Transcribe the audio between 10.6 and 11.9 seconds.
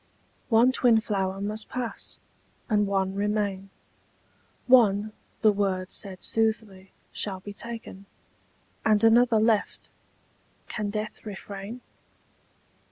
can death refrain?